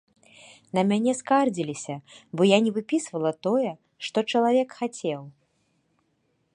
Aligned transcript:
На 0.77 0.81
мяне 0.91 1.13
скардзіліся, 1.19 1.95
бо 2.39 2.49
я 2.55 2.59
не 2.69 2.73
выпісвала 2.79 3.31
тое, 3.49 3.71
што 4.07 4.17
чалавек 4.35 4.69
хацеў. 4.83 5.21